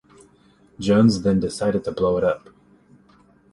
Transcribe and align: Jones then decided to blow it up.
Jones 0.79 1.21
then 1.21 1.39
decided 1.39 1.83
to 1.83 1.91
blow 1.91 2.17
it 2.17 2.23
up. 2.23 2.49